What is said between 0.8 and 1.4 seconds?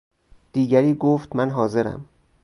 گفت